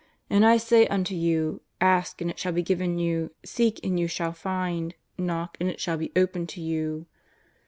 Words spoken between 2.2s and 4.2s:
and it shall be given you; seek, and you